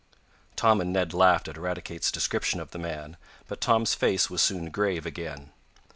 [0.55, 3.17] Tom and Ned laughed at Eradicate's description of the man,
[3.47, 5.51] but Tom's face was soon grave again.